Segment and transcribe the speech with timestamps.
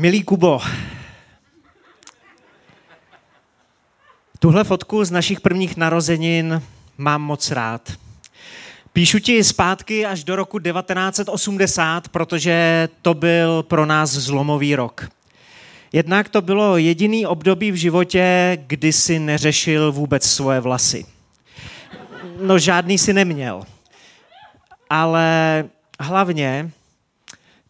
[0.00, 0.60] Milý Kubo,
[4.38, 6.62] tuhle fotku z našich prvních narozenin
[6.98, 7.92] mám moc rád.
[8.92, 15.08] Píšu ti zpátky až do roku 1980, protože to byl pro nás zlomový rok.
[15.92, 21.06] Jednak to bylo jediný období v životě, kdy si neřešil vůbec svoje vlasy.
[22.40, 23.62] No žádný si neměl.
[24.90, 25.64] Ale
[26.00, 26.70] hlavně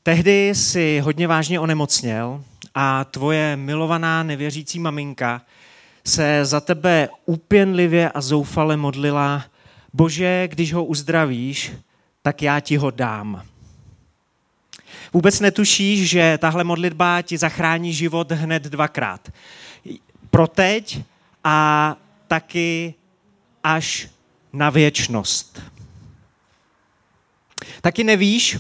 [0.09, 5.43] tehdy si hodně vážně onemocněl a tvoje milovaná nevěřící maminka
[6.05, 9.45] se za tebe úpěnlivě a zoufale modlila,
[9.93, 11.73] bože, když ho uzdravíš,
[12.23, 13.43] tak já ti ho dám.
[15.13, 19.29] Vůbec netušíš, že tahle modlitba ti zachrání život hned dvakrát.
[20.31, 21.01] Pro teď
[21.45, 21.97] a
[22.29, 22.95] taky
[23.65, 24.09] až
[24.53, 25.63] na věčnost.
[27.81, 28.59] Taky nevíš,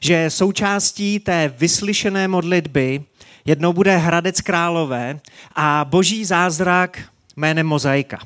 [0.00, 3.04] že součástí té vyslyšené modlitby
[3.44, 5.20] jednou bude Hradec Králové
[5.56, 7.02] a boží zázrak
[7.36, 8.18] jménem Mozaika.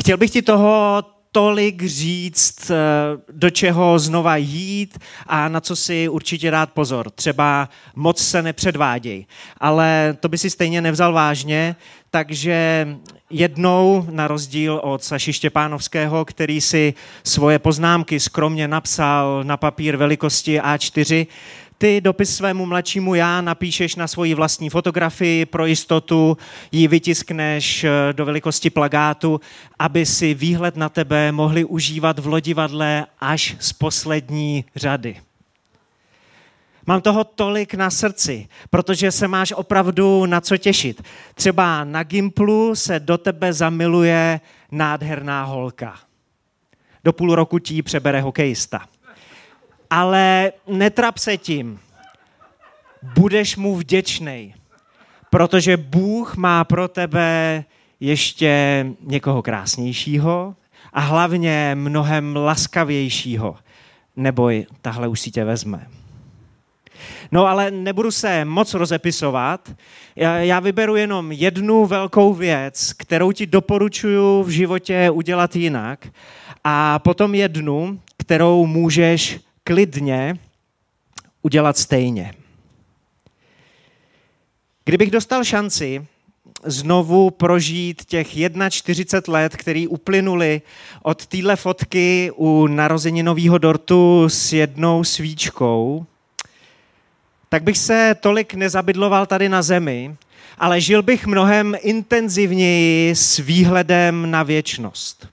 [0.00, 2.76] Chtěl bych ti toho tolik říct, eh,
[3.32, 7.10] do čeho znova jít a na co si určitě dát pozor.
[7.10, 9.26] Třeba moc se nepředváděj,
[9.58, 11.76] ale to by si stejně nevzal vážně,
[12.16, 12.88] takže
[13.30, 20.60] jednou, na rozdíl od Saši Štěpánovského, který si svoje poznámky skromně napsal na papír velikosti
[20.60, 21.26] A4,
[21.78, 26.38] ty dopis svému mladšímu já napíšeš na svoji vlastní fotografii, pro jistotu
[26.72, 29.40] ji vytiskneš eh, do velikosti plagátu,
[29.78, 35.25] aby si výhled na tebe mohli užívat v lodivadle až z poslední řady.
[36.86, 41.02] Mám toho tolik na srdci, protože se máš opravdu na co těšit.
[41.34, 45.98] Třeba na Gimplu se do tebe zamiluje nádherná holka.
[47.04, 48.86] Do půl roku tí přebere hokejista.
[49.90, 51.80] Ale netrap se tím.
[53.14, 54.54] Budeš mu vděčný,
[55.30, 57.64] protože Bůh má pro tebe
[58.00, 60.54] ještě někoho krásnějšího
[60.92, 63.56] a hlavně mnohem laskavějšího.
[64.16, 65.86] Neboj, tahle už si tě vezme.
[67.32, 69.72] No ale nebudu se moc rozepisovat.
[70.16, 76.06] Já vyberu jenom jednu velkou věc, kterou ti doporučuji v životě udělat jinak.
[76.64, 80.38] A potom jednu, kterou můžeš klidně
[81.42, 82.34] udělat stejně.
[84.84, 86.06] Kdybych dostal šanci
[86.64, 88.28] znovu prožít těch
[88.70, 90.62] 41 let, který uplynuli
[91.02, 96.06] od téhle fotky u narozeninového dortu s jednou svíčkou,
[97.48, 100.16] tak bych se tolik nezabydloval tady na zemi,
[100.58, 105.28] ale žil bych mnohem intenzivněji s výhledem na věčnost.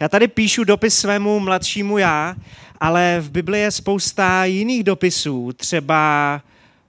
[0.00, 2.34] Já tady píšu dopis svému mladšímu já,
[2.80, 5.52] ale v Biblii je spousta jiných dopisů.
[5.52, 6.40] Třeba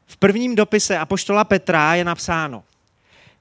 [0.07, 2.63] v prvním dopise Apoštola Petra je napsáno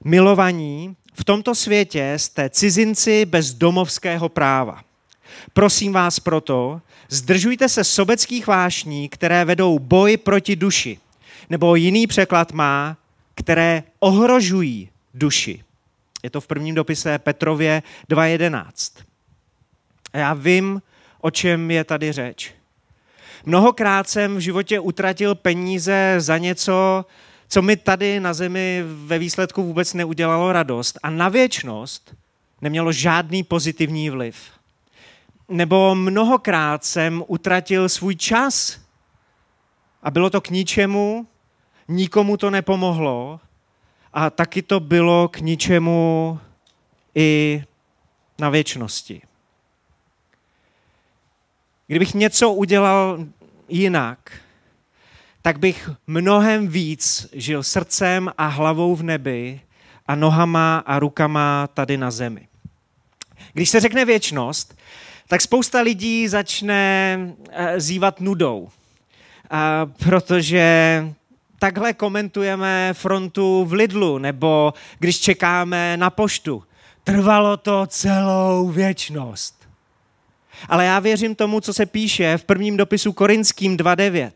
[0.03, 4.81] Milovaní, v tomto světě jste cizinci bez domovského práva.
[5.53, 10.97] Prosím vás proto, zdržujte se sobeckých vášní, které vedou boj proti duši.
[11.49, 12.97] Nebo jiný překlad má,
[13.35, 15.63] které ohrožují duši.
[16.23, 19.03] Je to v prvním dopise Petrově 2.11.
[20.13, 20.81] A já vím,
[21.21, 22.53] o čem je tady řeč.
[23.45, 27.05] Mnohokrát jsem v životě utratil peníze za něco,
[27.47, 32.15] co mi tady na zemi ve výsledku vůbec neudělalo radost a na věčnost
[32.61, 34.35] nemělo žádný pozitivní vliv.
[35.51, 38.79] Nebo mnohokrát jsem utratil svůj čas
[40.03, 41.27] a bylo to k ničemu,
[41.87, 43.39] nikomu to nepomohlo
[44.13, 46.39] a taky to bylo k ničemu
[47.15, 47.63] i
[48.39, 49.21] na věčnosti.
[51.87, 53.25] Kdybych něco udělal
[53.69, 54.31] jinak,
[55.41, 59.61] tak bych mnohem víc žil srdcem a hlavou v nebi
[60.07, 62.47] a nohama a rukama tady na zemi.
[63.53, 64.77] Když se řekne věčnost,
[65.31, 67.19] tak spousta lidí začne
[67.51, 68.69] eh, zývat nudou,
[69.99, 70.65] protože
[71.59, 76.63] takhle komentujeme frontu v Lidlu, nebo když čekáme na poštu.
[77.03, 79.55] Trvalo to celou věčnost.
[80.69, 84.31] Ale já věřím tomu, co se píše v prvním dopisu Korinským 2.9.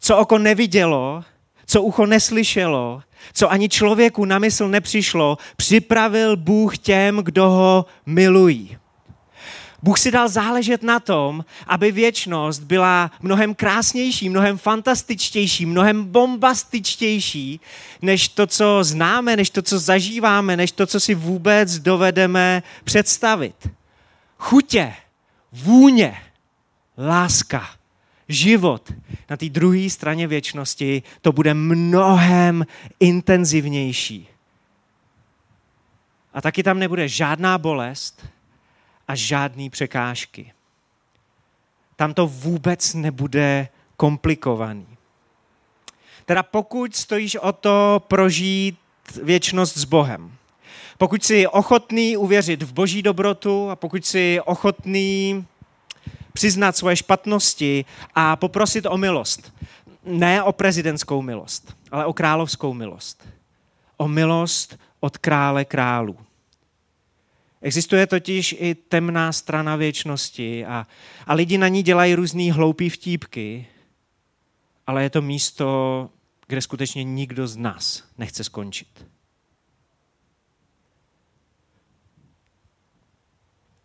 [0.00, 1.24] Co oko nevidělo,
[1.66, 3.02] co ucho neslyšelo,
[3.32, 8.78] co ani člověku na mysl nepřišlo, připravil Bůh těm, kdo ho milují.
[9.84, 17.60] Bůh si dal záležet na tom, aby věčnost byla mnohem krásnější, mnohem fantastičtější, mnohem bombastičtější,
[18.02, 23.68] než to, co známe, než to, co zažíváme, než to, co si vůbec dovedeme představit.
[24.38, 24.94] Chutě,
[25.52, 26.16] vůně,
[26.98, 27.68] láska,
[28.28, 28.92] život
[29.30, 32.66] na té druhé straně věčnosti, to bude mnohem
[33.00, 34.28] intenzivnější.
[36.34, 38.33] A taky tam nebude žádná bolest
[39.08, 40.52] a žádný překážky.
[41.96, 44.86] Tam to vůbec nebude komplikovaný.
[46.24, 48.78] Teda pokud stojíš o to prožít
[49.22, 50.32] věčnost s Bohem,
[50.98, 55.46] pokud jsi ochotný uvěřit v boží dobrotu a pokud jsi ochotný
[56.32, 57.84] přiznat svoje špatnosti
[58.14, 59.52] a poprosit o milost.
[60.04, 63.28] Ne o prezidentskou milost, ale o královskou milost.
[63.96, 66.16] O milost od krále králů.
[67.64, 70.86] Existuje totiž i temná strana věčnosti a,
[71.26, 73.66] a lidi na ní dělají různý hloupý vtípky,
[74.86, 76.10] ale je to místo,
[76.46, 79.06] kde skutečně nikdo z nás nechce skončit.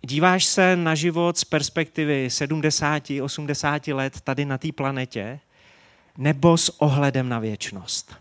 [0.01, 5.39] Díváš se na život z perspektivy 70, 80 let tady na té planetě,
[6.17, 8.15] nebo s ohledem na věčnost?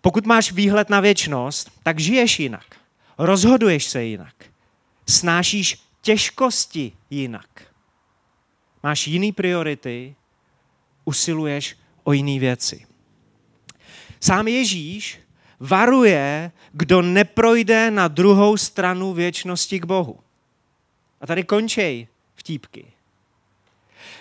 [0.00, 2.81] Pokud máš výhled na věčnost, tak žiješ jinak.
[3.18, 4.34] Rozhoduješ se jinak.
[5.08, 7.62] Snášíš těžkosti jinak.
[8.82, 10.14] Máš jiný priority,
[11.04, 12.86] usiluješ o jiné věci.
[14.20, 15.18] Sám Ježíš
[15.60, 20.20] varuje, kdo neprojde na druhou stranu věčnosti k Bohu.
[21.20, 22.91] A tady končej vtípky.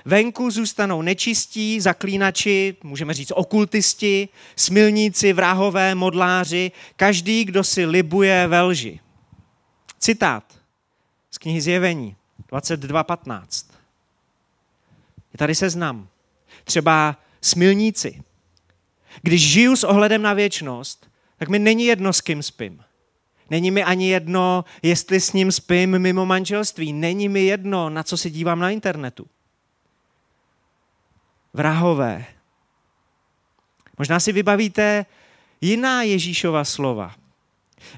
[0.06, 8.62] Venku zůstanou nečistí, zaklínači, můžeme říct okultisti, smilníci, vrahové, modláři, každý, kdo si libuje ve
[8.62, 9.00] lži.
[10.00, 10.44] Citát
[11.32, 12.16] z knihy Zjevení
[12.52, 13.72] 22.15.
[15.34, 16.08] Je tady seznam.
[16.64, 18.24] Třeba smilníci.
[19.22, 22.84] Když žiju s ohledem na věčnost, tak mi není jedno, s kým spím.
[23.50, 26.94] Není mi ani jedno, jestli s ním spím mimo manželství.
[26.94, 29.28] Není mi jedno, na co se dívám na internetu.
[31.54, 32.26] Vrahové.
[33.98, 35.06] Možná si vybavíte
[35.62, 37.16] jiná Ježíšova slova.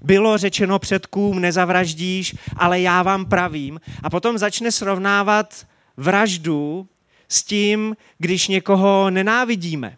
[0.01, 3.81] Bylo řečeno předkům, nezavraždíš, ale já vám pravím.
[4.03, 5.67] A potom začne srovnávat
[5.97, 6.87] vraždu
[7.27, 9.97] s tím, když někoho nenávidíme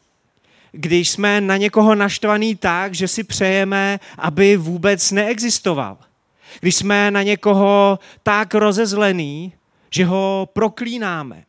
[0.78, 5.98] když jsme na někoho naštvaný tak, že si přejeme, aby vůbec neexistoval.
[6.60, 9.54] Když jsme na někoho tak rozezlený,
[9.92, 11.44] že ho proklínáme.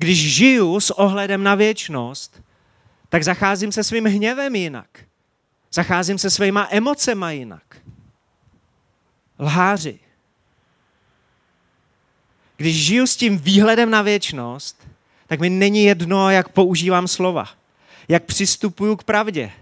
[0.00, 2.42] Když žiju s ohledem na věčnost,
[3.08, 5.04] tak zacházím se svým hněvem jinak.
[5.72, 7.76] Zacházím se svýma emocema jinak.
[9.38, 9.98] Lháři.
[12.56, 14.88] Když žiju s tím výhledem na věčnost,
[15.26, 17.48] tak mi není jedno, jak používám slova,
[18.08, 19.52] jak přistupuju k pravdě,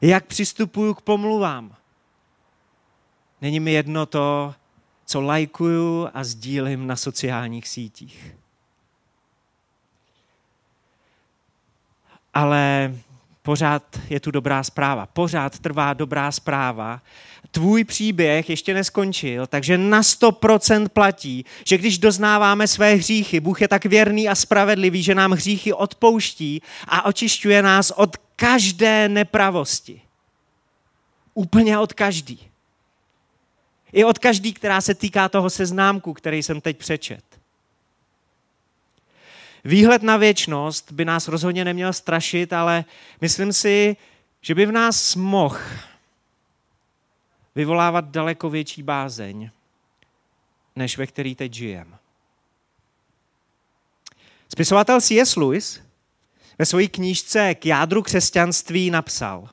[0.00, 1.76] jak přistupuju k pomluvám.
[3.40, 4.54] Není mi jedno to,
[5.06, 8.39] co lajkuju a sdílím na sociálních sítích.
[12.34, 12.94] Ale
[13.42, 15.06] pořád je tu dobrá zpráva.
[15.06, 17.02] Pořád trvá dobrá zpráva.
[17.50, 23.68] Tvůj příběh ještě neskončil, takže na 100% platí, že když doznáváme své hříchy, Bůh je
[23.68, 30.02] tak věrný a spravedlivý, že nám hříchy odpouští a očišťuje nás od každé nepravosti.
[31.34, 32.40] Úplně od každý.
[33.92, 37.29] I od každý, která se týká toho seznámku, který jsem teď přečet.
[39.64, 42.84] Výhled na věčnost by nás rozhodně neměl strašit, ale
[43.20, 43.96] myslím si,
[44.40, 45.58] že by v nás mohl
[47.54, 49.50] vyvolávat daleko větší bázeň,
[50.76, 51.96] než ve který teď žijeme.
[54.48, 55.36] Spisovatel C.S.
[55.36, 55.80] Lewis
[56.58, 59.48] ve své knížce K jádru křesťanství napsal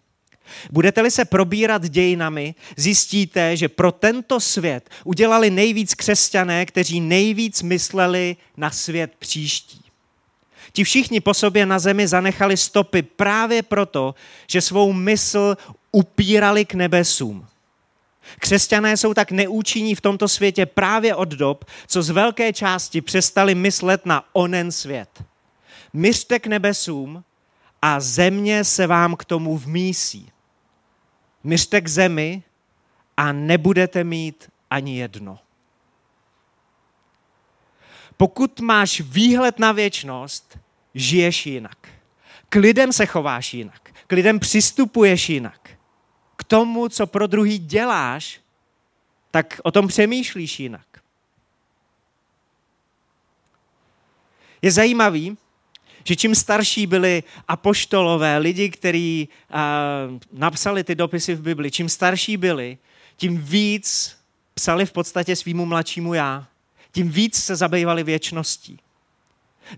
[0.72, 8.36] Budete-li se probírat dějinami, zjistíte, že pro tento svět udělali nejvíc křesťané, kteří nejvíc mysleli
[8.58, 9.82] na svět příští.
[10.72, 14.16] Ti všichni po sobě na zemi zanechali stopy právě proto,
[14.48, 15.58] že svou mysl
[15.92, 17.48] upírali k nebesům.
[18.40, 23.56] Křesťané jsou tak neúčinní v tomto světě právě od dob, co z velké části přestali
[23.56, 25.24] myslet na onen svět.
[25.94, 27.24] Myřte k nebesům
[27.82, 30.32] a země se vám k tomu vmísí.
[31.44, 32.44] Myřte k zemi
[33.18, 35.40] a nebudete mít ani jedno.
[38.18, 40.60] Pokud máš výhled na věčnost,
[40.94, 41.88] žiješ jinak.
[42.50, 43.90] K lidem se chováš jinak.
[44.08, 45.70] K lidem přistupuješ jinak.
[46.36, 48.42] K tomu, co pro druhý děláš,
[49.32, 50.88] tak o tom přemýšlíš jinak.
[54.62, 55.38] Je zajímavý,
[56.04, 62.38] že čím starší byli apoštolové, lidi, kteří uh, napsali ty dopisy v Bibli, čím starší
[62.38, 62.78] byli,
[63.16, 64.18] tím víc
[64.54, 66.48] psali v podstatě svýmu mladšímu já,
[66.98, 68.80] tím víc se zabývali věčností.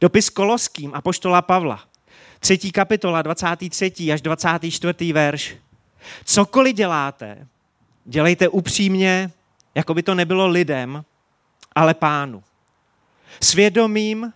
[0.01, 1.83] Dopis Koloským a poštola Pavla.
[2.39, 4.11] Třetí kapitola, 23.
[4.13, 5.13] až 24.
[5.13, 5.55] verš.
[6.25, 7.47] Cokoliv děláte,
[8.05, 9.31] dělejte upřímně,
[9.75, 11.03] jako by to nebylo lidem,
[11.75, 12.43] ale pánu.
[13.41, 14.33] Svědomím,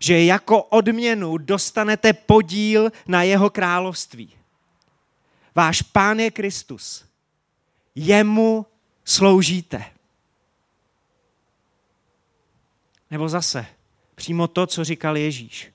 [0.00, 4.30] že jako odměnu dostanete podíl na jeho království.
[5.54, 7.04] Váš pán je Kristus.
[7.94, 8.66] Jemu
[9.04, 9.93] sloužíte.
[13.10, 13.66] Nebo zase,
[14.14, 15.70] přímo to, co říkal Ježíš.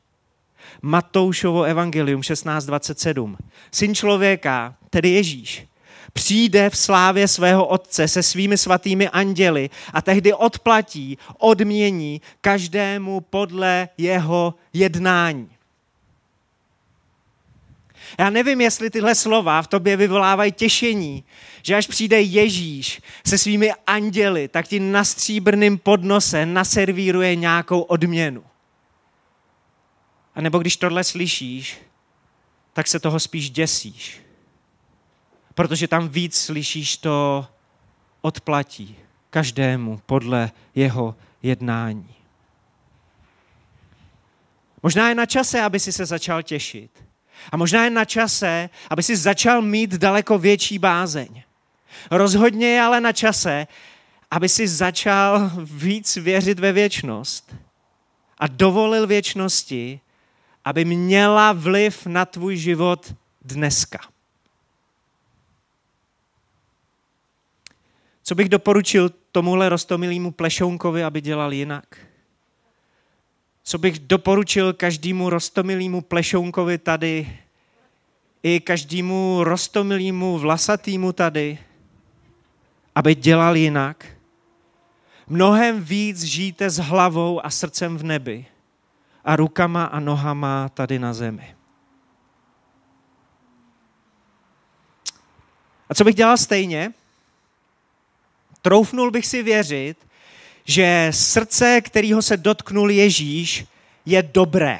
[0.81, 3.35] Matoušovo evangelium 16.27.
[3.71, 5.67] Syn člověka, tedy Ježíš,
[6.13, 13.89] přijde v slávě svého otce se svými svatými anděli a tehdy odplatí, odmění každému podle
[13.97, 15.49] jeho jednání.
[18.17, 21.23] Já nevím, jestli tyhle slova v tobě vyvolávají těšení,
[21.63, 28.43] že až přijde Ježíš se svými anděli, tak ti na stříbrným podnose naservíruje nějakou odměnu.
[30.35, 31.77] A nebo když tohle slyšíš,
[32.73, 34.21] tak se toho spíš děsíš.
[35.53, 37.47] Protože tam víc slyšíš to
[38.21, 38.95] odplatí
[39.29, 42.15] každému podle jeho jednání.
[44.83, 47.08] Možná je na čase, aby si se začal těšit.
[47.51, 51.43] A možná je na čase, aby si začal mít daleko větší bázeň.
[52.11, 53.67] Rozhodně je ale na čase,
[54.31, 57.55] aby si začal víc věřit ve věčnost
[58.37, 59.99] a dovolil věčnosti,
[60.65, 63.99] aby měla vliv na tvůj život dneska.
[68.23, 72.08] Co bych doporučil tomuhle rostomilýmu plešounkovi, aby dělal jinak?
[73.69, 77.39] Co bych doporučil každému rostomilýmu plešounkovi tady,
[78.43, 81.59] i každému rostomilýmu vlasatýmu tady,
[82.95, 84.05] aby dělal jinak?
[85.27, 88.45] Mnohem víc žijte s hlavou a srdcem v nebi
[89.25, 91.55] a rukama a nohama tady na zemi.
[95.89, 96.93] A co bych dělal stejně?
[98.61, 100.08] Troufnul bych si věřit,
[100.69, 103.65] že srdce, kterého se dotknul Ježíš,
[104.05, 104.79] je dobré.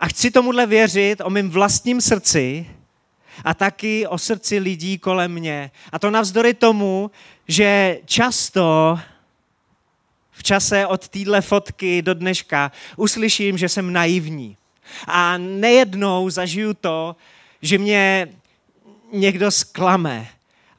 [0.00, 2.66] A chci tomuhle věřit o mém vlastním srdci
[3.44, 5.70] a taky o srdci lidí kolem mě.
[5.92, 7.10] A to navzdory tomu,
[7.48, 8.98] že často
[10.30, 14.56] v čase od téhle fotky do dneška uslyším, že jsem naivní.
[15.06, 17.16] A nejednou zažiju to,
[17.62, 18.28] že mě
[19.12, 20.28] někdo sklame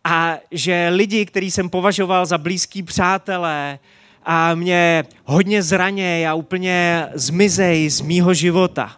[0.09, 3.79] a že lidi, který jsem považoval za blízký přátelé,
[4.23, 8.97] a mě hodně zraně a úplně zmizej z mýho života.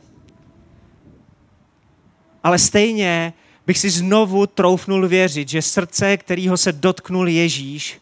[2.43, 3.33] Ale stejně
[3.67, 7.99] bych si znovu troufnul věřit, že srdce, kterého se dotknul Ježíš,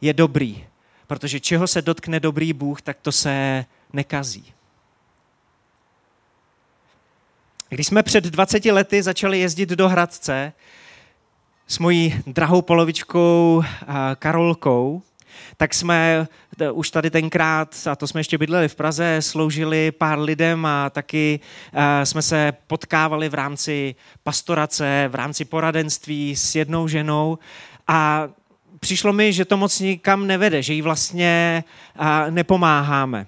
[0.00, 0.64] je dobrý.
[1.06, 4.44] Protože čeho se dotkne dobrý Bůh, tak to se nekazí.
[7.68, 10.52] Když jsme před 20 lety začali jezdit do Hradce
[11.68, 13.64] s mojí drahou polovičkou
[14.18, 15.02] Karolkou,
[15.56, 16.26] tak jsme
[16.72, 21.40] už tady tenkrát, a to jsme ještě bydleli v Praze, sloužili pár lidem a taky
[22.04, 27.38] jsme se potkávali v rámci pastorace, v rámci poradenství s jednou ženou
[27.88, 28.28] a
[28.80, 31.64] přišlo mi, že to moc nikam nevede, že jí vlastně
[32.30, 33.26] nepomáháme.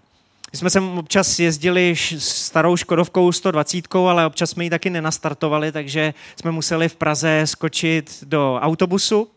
[0.52, 6.14] My jsme sem občas jezdili starou Škodovkou 120, ale občas jsme ji taky nenastartovali, takže
[6.40, 9.28] jsme museli v Praze skočit do autobusu.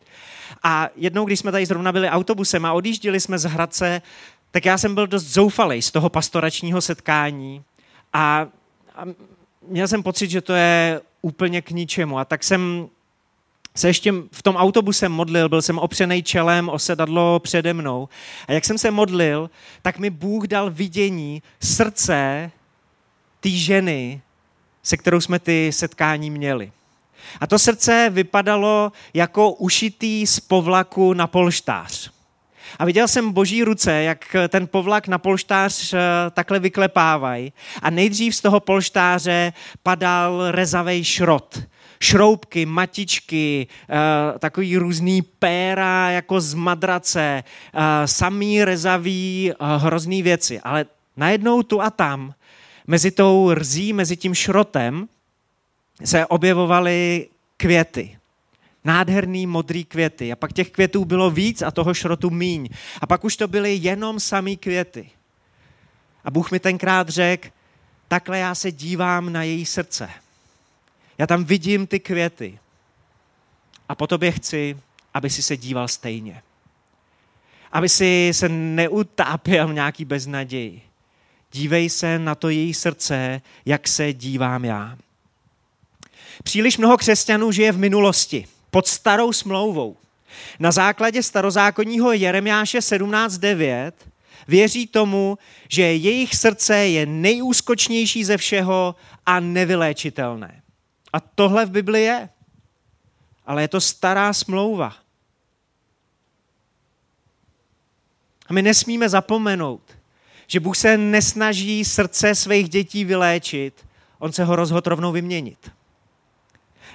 [0.64, 4.02] A jednou, když jsme tady zrovna byli autobusem a odjížděli jsme z Hradce,
[4.52, 7.64] tak já jsem byl dost zoufalý z toho pastoračního setkání
[8.14, 8.48] a,
[8.96, 9.06] a
[9.68, 12.20] měl jsem pocit, že to je úplně k ničemu.
[12.20, 12.90] A tak jsem
[13.80, 18.10] se ještě v tom autobuse modlil, byl jsem opřený čelem o sedadlo přede mnou.
[18.48, 19.50] A jak jsem se modlil,
[19.82, 22.52] tak mi Bůh dal vidění srdce
[23.40, 24.22] té ženy,
[24.84, 26.72] se kterou jsme ty setkání měli.
[27.40, 32.12] A to srdce vypadalo jako ušitý z povlaku na polštář.
[32.80, 36.00] A viděl jsem boží ruce, jak ten povlak na polštář eh,
[36.32, 37.54] takhle vyklepávají.
[37.82, 41.60] A nejdřív z toho polštáře padal rezavý šrot
[42.02, 50.60] šroubky, matičky, eh, takový různý péra jako z madrace, eh, samý rezavý hrozný věci.
[50.60, 50.86] Ale
[51.18, 52.34] najednou tu a tam,
[52.88, 55.08] mezi tou rzí, mezi tím šrotem,
[56.04, 57.28] se objevovaly
[57.58, 58.18] květy.
[58.84, 60.32] Nádherný modrý květy.
[60.32, 62.70] A pak těch květů bylo víc a toho šrotu míň.
[63.02, 65.10] A pak už to byly jenom samý květy.
[66.24, 67.50] A Bůh mi tenkrát řekl,
[68.08, 70.10] takhle já se dívám na její srdce.
[71.20, 72.60] Já tam vidím ty květy.
[73.90, 74.78] A po tobě chci,
[75.14, 76.42] aby si se díval stejně.
[77.72, 80.82] Aby si se neutápěl v nějaký beznaději.
[81.52, 84.98] Dívej se na to její srdce, jak se dívám já.
[86.44, 89.98] Příliš mnoho křesťanů žije v minulosti, pod starou smlouvou.
[90.60, 93.92] Na základě starozákonního Jeremiáše 17.9
[94.48, 98.96] věří tomu, že jejich srdce je nejúskočnější ze všeho
[99.26, 100.59] a nevyléčitelné.
[101.14, 102.30] A tohle v Bibli je.
[103.46, 104.96] Ale je to stará smlouva.
[108.48, 109.82] A my nesmíme zapomenout,
[110.48, 113.86] že Bůh se nesnaží srdce svých dětí vyléčit,
[114.20, 115.72] on se ho rozhodl rovnou vyměnit.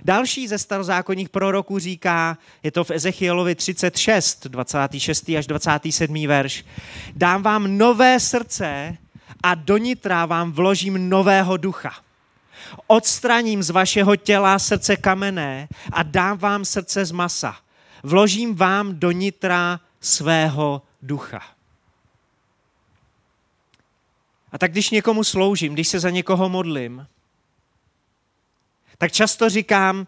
[0.04, 5.28] Další ze starozákonních proroků říká, je to v Ezechielovi 36, 26.
[5.38, 6.26] až 27.
[6.26, 6.64] verš,
[7.16, 8.96] dám vám nové srdce
[9.42, 11.92] a do nitra vám vložím nového ducha.
[12.86, 17.56] Odstraním z vašeho těla srdce kamenné a dám vám srdce z masa.
[18.02, 21.42] Vložím vám do nitra svého ducha.
[24.52, 27.06] A tak když někomu sloužím, když se za někoho modlím,
[28.98, 30.06] tak často říkám,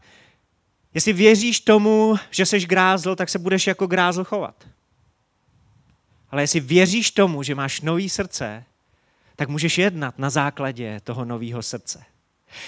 [0.95, 4.67] jestli věříš tomu, že jsi grázl, tak se budeš jako grázl chovat.
[6.31, 8.65] Ale jestli věříš tomu, že máš nový srdce,
[9.37, 12.05] tak můžeš jednat na základě toho nového srdce.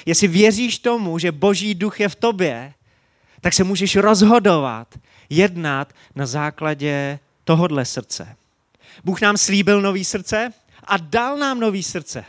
[0.06, 2.72] Jestli věříš tomu, že Boží duch je v tobě,
[3.40, 4.88] tak se můžeš rozhodovat,
[5.30, 8.36] jednat na základě tohodle srdce.
[9.04, 10.52] Bůh nám slíbil nový srdce
[10.84, 12.24] a dal nám nový srdce.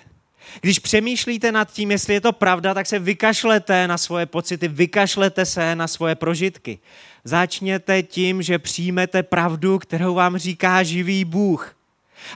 [0.61, 5.45] Když přemýšlíte nad tím, jestli je to pravda, tak se vykašlete na svoje pocity, vykašlete
[5.45, 6.79] se na svoje prožitky.
[7.23, 11.75] Začněte tím, že přijmete pravdu, kterou vám říká živý Bůh.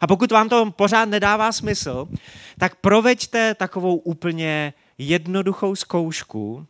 [0.01, 2.08] A pokud vám to pořád nedává smysl,
[2.58, 6.67] tak proveďte takovou úplně jednoduchou zkoušku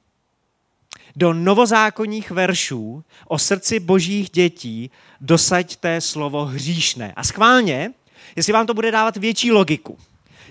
[1.15, 7.13] do novozákonních veršů o srdci božích dětí dosaďte slovo hříšné.
[7.15, 7.91] A schválně,
[8.35, 9.97] jestli vám to bude dávat větší logiku,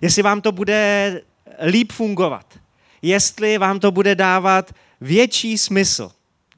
[0.00, 1.20] jestli vám to bude
[1.66, 2.58] líp fungovat,
[3.02, 6.12] jestli vám to bude dávat větší smysl.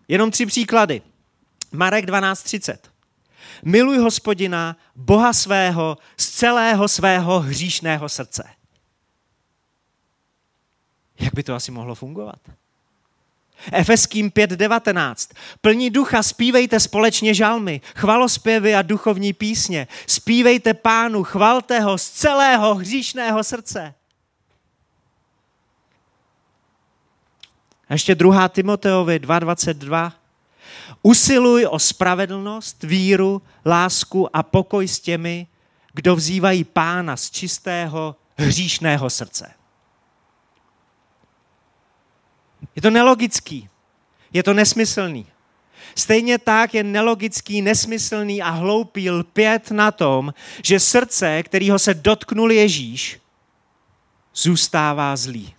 [0.09, 1.03] Jenom tři příklady.
[1.73, 2.77] Marek 12.30.
[3.65, 8.45] Miluj hospodina, Boha svého, z celého svého hříšného srdce.
[11.21, 12.39] Jak by to asi mohlo fungovat?
[13.73, 15.35] Efeským 5.19.
[15.61, 19.89] Plní ducha, zpívejte společně žalmy, chvalospěvy a duchovní písně.
[20.07, 23.95] Zpívejte pánu, chvalte ho z celého hříšného srdce.
[27.89, 30.13] A ještě druhá Timoteovi 2.22.
[31.03, 35.47] Usiluj o spravedlnost, víru, lásku a pokoj s těmi,
[35.93, 39.64] kdo vzývají pána z čistého hříšného srdce.
[42.77, 43.69] Je to nelogický.
[44.33, 45.27] Je to nesmyslný.
[45.95, 52.53] Stejně tak je nelogický, nesmyslný a hloupý lpět na tom, že srdce, kterého se dotknul
[52.53, 53.21] Ježíš,
[54.35, 55.55] zůstává zlý.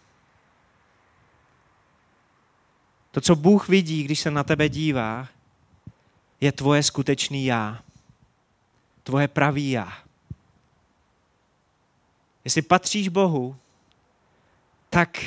[3.11, 5.27] To, co Bůh vidí, když se na tebe dívá,
[6.41, 7.81] je tvoje skutečný já.
[9.03, 9.93] Tvoje pravý já.
[12.45, 13.55] Jestli patříš Bohu,
[14.89, 15.19] tak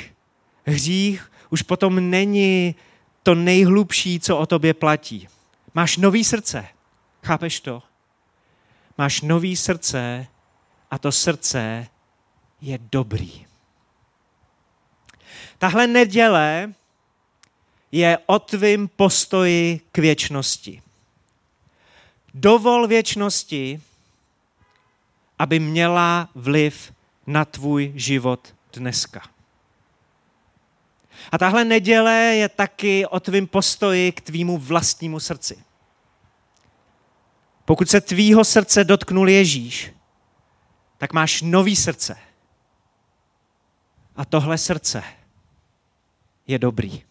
[0.65, 2.75] hřích už potom není
[3.23, 5.27] to nejhlubší, co o tobě platí.
[5.73, 6.67] Máš nový srdce.
[7.23, 7.83] Chápeš to?
[8.97, 10.27] Máš nový srdce
[10.91, 11.87] a to srdce
[12.61, 13.45] je dobrý.
[15.57, 16.73] Tahle neděle
[17.91, 20.81] je o tvým postoji k věčnosti.
[22.33, 23.81] Dovol věčnosti,
[25.39, 26.93] aby měla vliv
[27.27, 29.38] na tvůj život dneska.
[31.31, 35.63] A tahle neděle je taky o tvým postoji k tvýmu vlastnímu srdci.
[37.65, 39.93] Pokud se tvýho srdce dotknul Ježíš,
[40.97, 42.17] tak máš nový srdce.
[44.15, 45.03] A tohle srdce
[46.47, 47.08] je dobrý.